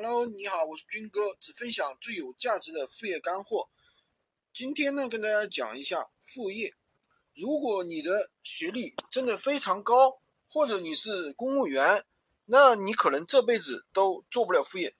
[0.00, 3.68] Hello，你好，我是军哥，只分享最有价值的副业干货。
[4.54, 6.72] 今天呢，跟大家讲一下副业。
[7.34, 12.04] 如果你的学历真的非常高，或者你是公务员，
[12.44, 14.94] 那你可能这辈子都做不了副业，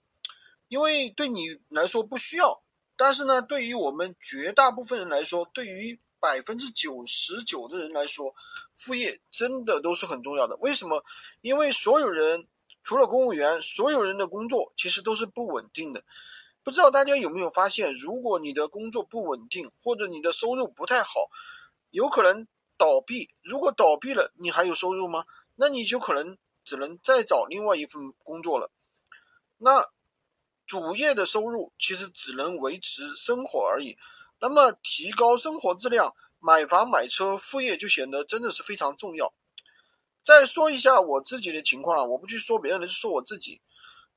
[0.67, 2.61] 因为对你来说不需要。
[2.97, 8.35] 但是呢，对于我们绝大部分人来说，对于百分之九十九的人来说，
[8.75, 10.57] 副业真的都是很重要的。
[10.57, 11.05] 为什么？
[11.39, 12.49] 因为所有人。
[12.83, 16.03] 除了公务员，所有人的工作其实都是不稳定的。
[16.63, 21.29] 不知道大家有没有发现，如果你的工作不稳定，或者你的收入不太好，
[21.89, 22.47] 有可能
[22.77, 23.29] 倒闭。
[23.41, 25.25] 如果倒闭了，你还有收入吗？
[25.55, 28.71] 那你就可能只能再找另外一份工作了。
[29.57, 29.85] 那
[30.65, 33.97] 主业的收入其实只能维持生活而已。
[34.39, 39.33] 那么提高生活质量，买房买车，副业就显得真的是非常重要。
[40.23, 43.61] 再说一下我自己的情况啊，我不去说别人的，就说我自己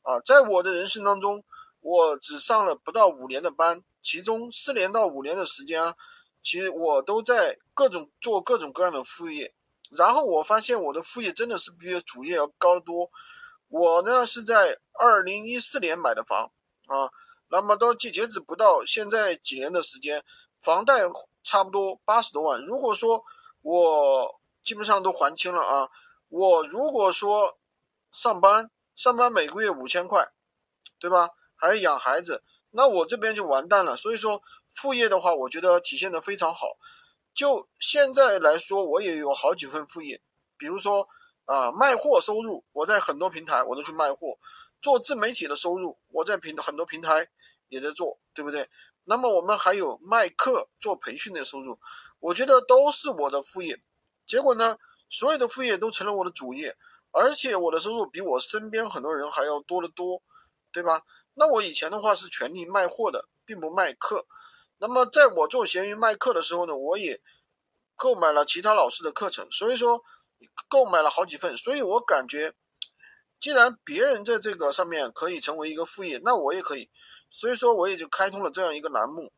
[0.02, 1.44] 啊，在我的人生当中，
[1.80, 5.94] 我只上了不到五年的班，其中四年到五年的时间啊，
[6.42, 9.54] 其实我都在各种做各种各样的副业，
[9.90, 13.10] 然后我发现我的副业真的是比主业要高得多。
[13.68, 16.52] 我呢是在二零一四年买的房
[16.88, 17.10] 啊，
[17.48, 20.22] 那么到截截止不到现在几年的时间，
[20.58, 21.02] 房贷
[21.42, 22.62] 差不多八十多万。
[22.64, 23.24] 如果说
[23.62, 25.88] 我基本上都还清了啊！
[26.28, 27.58] 我如果说
[28.10, 30.32] 上班，上班每个月五千块，
[30.98, 31.30] 对吧？
[31.56, 33.96] 还要养孩子，那我这边就完蛋了。
[33.96, 36.76] 所以说副业的话，我觉得体现的非常好。
[37.34, 40.22] 就现在来说，我也有好几份副业，
[40.56, 41.08] 比如说
[41.46, 44.38] 啊，卖货收入，我在很多平台我都去卖货；
[44.80, 47.28] 做自媒体的收入，我在平很多平台
[47.68, 48.68] 也在做，对不对？
[49.04, 51.80] 那么我们还有卖课做培训的收入，
[52.20, 53.82] 我觉得都是我的副业。
[54.26, 54.78] 结果呢，
[55.10, 56.76] 所有的副业都成了我的主业，
[57.10, 60.22] 而且我的收入比我身边很多人还要多得多，
[60.72, 61.02] 对吧？
[61.34, 64.26] 那我以前的话是全力卖货的，并不卖课。
[64.78, 67.20] 那么在我做闲鱼卖课的时候呢，我也
[67.96, 70.02] 购买了其他老师的课程，所以说
[70.68, 71.56] 购买了好几份。
[71.56, 72.52] 所以我感觉，
[73.40, 76.90] 既然别人在这个上面可以成为一个副业，那我也可以。
[77.30, 79.32] 所以说我也就开通了这样一个栏目，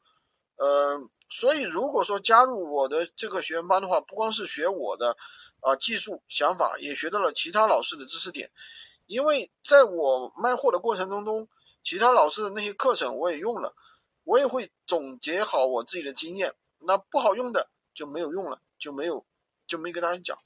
[0.56, 1.08] 呃。
[1.26, 5.16] 所以，如果说加入我的这个学员班的话，不光是学我的
[5.60, 8.52] 啊技术想法，也学到了其他老师的知识点。
[9.06, 11.48] 因为在我卖货的过程当中，
[11.82, 13.74] 其他老师的那些课程我也用了，
[14.22, 16.54] 我也会总结好我自己的经验。
[16.78, 19.26] 那不好用的就没有用了，就没有
[19.66, 20.38] 就没跟大家讲。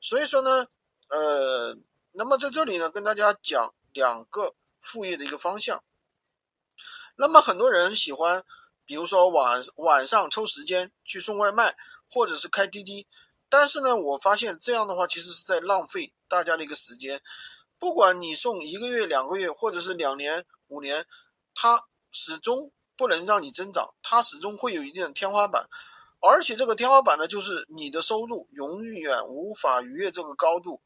[0.00, 0.68] 所以说呢，
[1.08, 1.76] 呃，
[2.12, 5.82] 那么在这里呢，跟大家讲两个副业的一个方向。
[7.16, 8.44] 那么很多人喜欢。
[8.90, 11.76] 比如说晚晚上抽时间去送外卖，
[12.10, 13.06] 或者是开滴滴，
[13.48, 17.22] 但是呢，我发现这样的话其实是在浪费大家的一个时间。
[17.78, 21.06] 不管你送一个月、两个月，或者是两年、五年，
[21.54, 25.68] 它始终不能让你增长，它始终会有一定的天花板。
[26.18, 30.82] 而且这个天花板呢，就是你的收入永远无法逾越这个高度。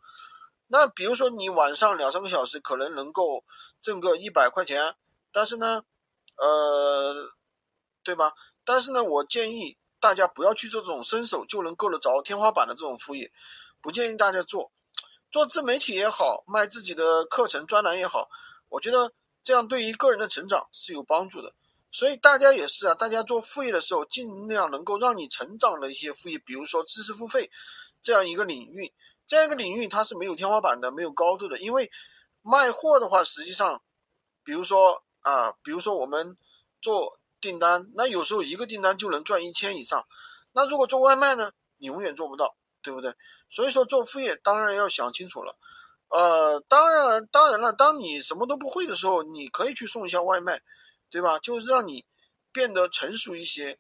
[0.67, 3.45] 那比如说你晚上两三个小时可能能够
[3.81, 4.95] 挣个一百块钱，
[5.33, 5.83] 但是呢，
[6.37, 7.33] 呃。
[8.05, 8.33] 对吧？
[8.65, 13.33] 但是呢，我建议大家不要去做这种伸手就能够得着天花板的这种副业，
[13.81, 14.71] 不建议大家做。
[15.33, 18.29] 做自媒体也好，卖自己的课程专栏也好，
[18.69, 21.53] 我觉得这样对于个人的成长是有帮助的。
[21.91, 27.51] 所以大家也是啊，大家做副业的时候，尽量能够让你成长的一些副业，比如说知识付费
[28.01, 28.93] 这样一个领域，
[29.27, 31.59] 这样一个领域它是没有天花板的，没有高度的。
[31.59, 31.91] 因为
[32.43, 33.83] 卖货的话，实际上，
[34.45, 36.37] 比如说啊，比如说我们
[36.81, 37.19] 做。
[37.45, 40.07] 订单那有时候一个订单就能赚一千以上，
[40.53, 41.53] 那如果做外卖呢？
[41.77, 43.15] 你永远做不到，对不对？
[43.51, 45.59] 所以说做副业当然要想清楚了。
[46.09, 50.63] 呃，当然当然了，当你什么都不会的时候，你可以去送一下外卖，
[51.11, 51.39] 对吧？
[51.39, 52.07] 就是让你
[52.51, 53.79] 变得成熟一些，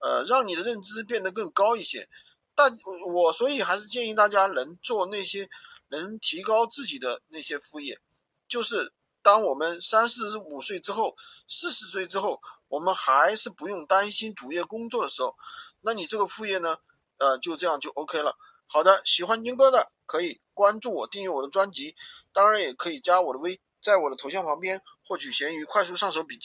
[0.00, 2.06] 呃，让你的认知变得更高一些。
[2.54, 2.76] 但
[3.14, 5.48] 我所以还是建议大家能做那些
[5.88, 7.98] 能提高自己的那些副业，
[8.46, 11.16] 就是当我们三四十五岁之后，
[11.48, 12.38] 四十岁之后。
[12.68, 15.34] 我们还是不用担心主业工作的时候，
[15.80, 16.76] 那你这个副业呢？
[17.18, 18.36] 呃，就这样就 OK 了。
[18.66, 21.96] 好的，喜欢军哥的可以关注我，订阅我的专辑，
[22.32, 26.44] 当然也可以加我的微，在我的头像旁边获取闲鱼快速上手笔记。